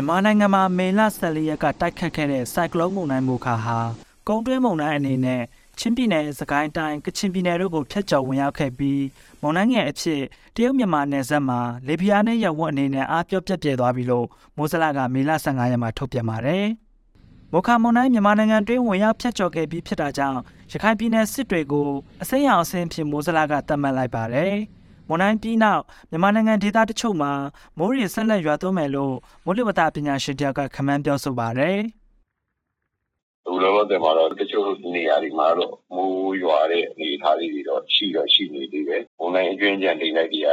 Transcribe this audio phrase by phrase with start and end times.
[0.00, 3.78] မြန်မာနိုင်ငံမှာမေလ14ရက်ကတိုက်ခတ်ခဲ့တဲ့စိုက်ကလုန်းမုန်တိုင်းမိုခါဟာ
[4.28, 5.42] ကုန်းတွင်းမုန်တိုင်းအနေနဲ့
[5.78, 9.02] ချင်းပြည်နယ်စကိုင်းတိုင်းကချင်ပြည်နယ်တို့ကိုဖျက်ကျော်ဝင်ရောက်ခဲ့ပြီး
[9.42, 10.22] မုန်တိုင်းငယ်အဖြစ်
[10.54, 14.26] တရုတ်မြန်မာနယ်စပ်မှာလေပြင်းနဲ့ရဝတ်အနေနဲ့အားပြော့ပြက်ပြဲသွားပြီလို့
[14.56, 16.66] မိုးစလကမေလ15ရက်မှာထုတ်ပြန်ပါတယ်။
[17.52, 20.38] မိုခါမုန်တိုင်းမြန်မာနိုင်ငံတွင်းဝင်ရောက်ဖျက်ကျော်ခဲ့ပြီးဖြစ်တာကြောင့်
[20.72, 21.88] ရခိုင်ပြည်နယ်စစ်တွေကို
[22.22, 24.54] အစိမ်းရောင်အဆင်းဖြစ်မိုးစလကတတ်မှတ်လိုက်ပါတယ်။
[25.10, 27.32] မွန်တိုင်းပြီးနောက်မြန်မာနိုင်ငံဒေသတချို့မှာ
[27.78, 29.14] မိုးရေဆက်လက်ရွာသွန်းမယ်လို့
[29.44, 31.80] မိုးလေဝသပညာရှင်တယောက်ကခန့်မှန်းပြောဆိုပါရယ်
[33.46, 40.48] လူလောလောဆယ်မှာတော့တချို့နေရာတွေမှာတော့မိုးရွာတဲ့အနေအထားလေးတွေတော့ရှိတော့ရှိနေသေးတယ်။ဘုံတိုင်းအကျွင်းကြံတိတ်လိုက်တွေက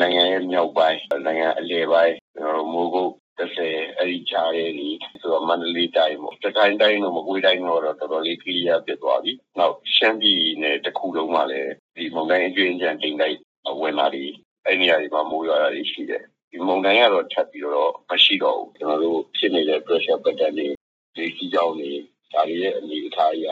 [0.00, 4.88] နိုင်ငံရဲ့မြောက်ပိုင်းနိုင်ငံအလယ်ပိုင်းကျွန်တော်တို့မိုးကုတ်30အဲ့ဒီခြားရဲ့ဒီ
[5.20, 13.36] ဆိုတော့မန္တလေးတိုင်းပေါ့တခိုင်တိုင်းတော့မကွေးတိုင်းတော့တော်တော်လေးခရီးရပြတ်သွားပြီ။နောက်ရှမ်းပြည်နယ်တစ်ခုလုံးမှာလည်းဒီဘုံတိုင်းအကျွင်းကြံတိတ်လိုက်
[13.84, 14.32] ဝင်လာပြီး
[14.66, 20.68] အဲ့နေရာတွေမှာမိုးရွာတာတွေရှိတယ်။ဒီမုန်တိုင်းကတော့ထပ်ပြီးတော့မရှိတော့ဘူးကျွန်တော်တို့ဖြစ်နေတဲ့ pressure pattern တွေ
[21.16, 21.90] ဒီစီကြောင်းတွေ
[22.32, 23.48] ဒါတွေရဲ့အနေအထားအရ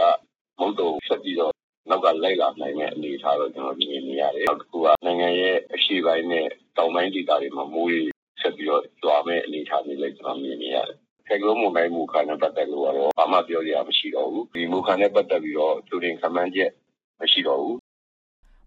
[0.61, 1.53] မုတ်တုံဆက်ပြီးတော့
[1.91, 8.03] နောက်ကလိုက်လာနိုင်တဲ့အနေအထားတော့ကျွန်တော်မြင်နေရတယ်နောက်တစ်ခုကနိုင်ငံရဲ့အရှေ့ပိုင်းနဲ့တောင်ပိုင်းဒေသတွေမှာမိုးရေ
[8.41, 10.97] ဆက်ပြီးတော့ကြွားမဲ့အနေအထားတွေလည်းကျွန်တော်မြင်နေရတယ်
[11.29, 16.70] ဆက်ကလုံးမုန်တိုင်းမူခါနဲ့ပတ်သက်လို့ကတော့ဘာမှပြောရမရှိတော့ဘူးဒီမူခါနဲ့ပတ်သက်ပြီးတော့သူတင်ခမန်းချက်
[17.20, 17.79] မရှိတော့ဘူး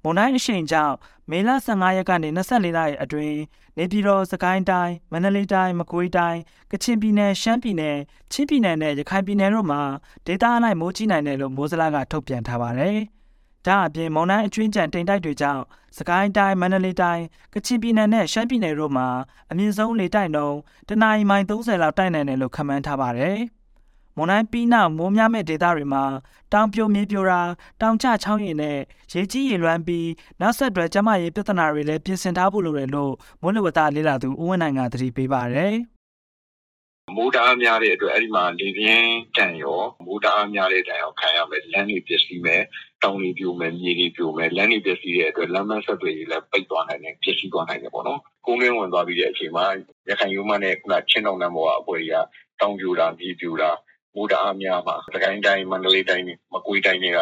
[0.07, 0.95] မွန်တိုင်းအရှိန်ကြောင့်
[1.29, 3.37] မေလ15ရက်ကနေ24ရက်အတွင်း
[3.77, 6.39] နေပြည်တော်စကိုင်းတိုင်းမန္တလေးတိုင်းမကွေးတိုင်း
[6.71, 7.97] ကချင်ပြည်နယ်ရှမ်းပြည်နယ်
[8.31, 9.81] ချင်းပြည်နယ်နဲ့ရခိုင်ပြည်နယ်တို့မှာ
[10.25, 12.97] ဒေသအလိုက်မိုးကြီးနိုင်တယ်လို့မိုးစလာကထုတ်ပြန်ထားပါတယ်။
[13.65, 15.63] ဒါအပြင်မွန်တိုင်းအကျွင်းကြံတိမ်တိုက်တွေကြောင့်
[15.97, 19.07] စကိုင်းတိုင်းမန္တလေးတိုင်းကချင်ပြည်နယ်နဲ့ရှမ်းပြည်နယ်တို့မှာ
[19.51, 20.57] အမြင့်ဆုံးလေတိုက်နှုန်း
[20.89, 23.37] တနအီမိုင်30လောက်တိုက်နိုင်တယ်လို့ခန့်မှန်းထားပါတယ်။
[24.17, 26.03] မွန်တိုင်းပြီးနောက်မိုးများမဲ့ဒေသတွေမှာ
[26.53, 27.41] တောင်ပြိုမြေပြိုတာ
[27.81, 28.77] တောင်ကျချောင်းရည်နဲ့
[29.13, 30.09] ရေကြီးရေလွှမ်းပြီး
[30.41, 35.75] နောက်ဆက်တွဲကျန်းမာရေးပြဿနာတွေလည်းပြင်ဆင်ထားဖို့လိုတယ်လို့မိုးလေဝသလေ့လာသူဦးဝင်းနိုင်ကသတိပေးပါတယ်
[37.15, 42.61] မိုးတအားများတဲ့အတွက်အဲ့ဒီမှာလေပြင်းတန်ရောမိုးတအားများတဲ့တန်ရောခံရမယ်လမ်းတွေပျက်စီးမယ်
[43.03, 49.65] တောင်တွေပြိုမယ်မြေတွေပြိုမယ်လမ်းတွေပျက်စီးတဲ့အတွက်လမ်းမဆက်တွေလည်းပိတ်သွားနိုင်တယ်ပျက်စီးသွားနိုင်တယ်ပေါ့နော်ကုန်းရင်းဝင်သွားပြီးတဲ့အချိန်မှာ
[50.09, 52.15] ရခိုင်ရိုးမနဲ့ခုနချင်းတောင်တန်းပေါ်ကအပွဲတွေက
[52.59, 53.69] တောင်ပြိုတာမြေပြိုတာ
[54.15, 57.19] မိုးတအားများမှာသခိုင်းတိုင်းမန္တလေးတိုင်းမကွေးတိုင်းတွေက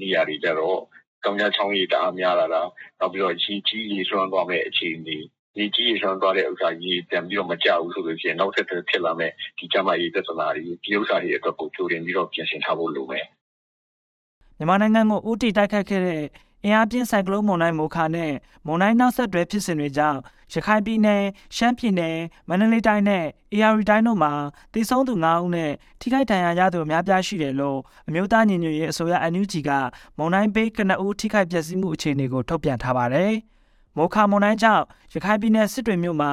[0.00, 0.78] နေရာတွေကြတော့
[1.24, 2.62] တောင်ကျချောင်းရည်တအားများလာတာ
[3.00, 5.16] နောက်ပြီးတော့ကြီးကြီးရေဆွမ်းသွားမဲ့အခြေအနေ
[5.56, 13.26] ဒီကြီးရေဆွမ်းသွားတဲ့ဥစ္စာကြီးပြန်ပြီးတော့မကြဘူးဆိုလို့ရှိရင်နောက်ထပ်ဖြစ်လာမဲ့ဒီကျမကြီးပြဿနာတွေဒီဥစ္စာတွေအတွက်ကိုကြိုတင်ပြီးတော့ပြင်ဆင်ထားဖို့လိုမယ်။
[14.58, 16.22] မြန်မာနိုင်ငံကိုဥတီတိုက်ခတ်ခဲ့တဲ့
[16.64, 18.32] အင်အားပြင်းဆိုင်ကလုန်းမုန်တိုင်းမိုခါနဲ့
[18.66, 20.18] မုန်တိုင်းနောက်ဆက်တွဲဖြစ်စဉ်တွေကြောင့်
[20.52, 21.22] ရခိုင်ပြည်နယ်၊
[21.56, 22.16] ရှမ်းပြည်နယ်၊
[22.48, 24.32] မန္တလေးတိုင်းနဲ့အေရီတိုင်းတို့မှာ
[24.72, 29.70] တည်ဆုံးသူ9ဦးနဲ့ထိခိုက်ဒဏ်ရာရသူအများပြားရှိတယ်လို့အမျိုးသားညီညွတ်ရေးအစိုးရ NUG က
[30.18, 33.32] မုန်တိုင်းပေးကနဦးထိခိုက်ပျက်စီးမှုအခြေအနေကိုထုတ်ပြန်ထားပါတယ်။
[33.96, 36.32] မိုခါမုန်တိုင်းကြောင့်ရခိုင်ပြည်နယ်စစ်တွေမြို့မှာ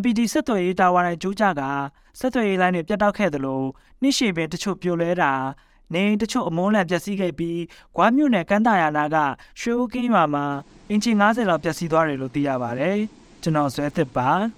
[0.00, 1.62] MPD စစ်သွေးရေးတာဝါတိုင်ကျိုးကြက
[2.18, 3.62] စစ်သွေးရေးလိုင်းတွေပြတ်တောက်ခဲ့သလို
[4.02, 5.32] နှိရှိပင်တချို့ပြိုလဲတာ
[5.92, 7.60] နေအိမ်တချို့အမုန်းလန်ပျက်စီးခဲ့ပြီး
[7.96, 9.16] ဂွားမြို့နယ်ကမ်းတာယာနာက
[9.60, 10.44] ရွှေဦးကင်းရွာမှာ
[10.90, 12.96] အင်ချီ90လောက်ပျက်စီးသွားတယ်လို့သိရပါတယ်။
[13.42, 14.30] ကျွန်တော်ဇွဲသစ်ပါ။